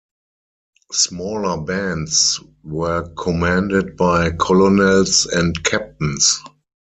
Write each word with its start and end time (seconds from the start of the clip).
Smaller 0.93 1.61
bands 1.63 2.39
were 2.63 3.07
commanded 3.13 3.95
by 3.95 4.31
colonels 4.31 5.27
and 5.27 5.63
captains. 5.63 6.41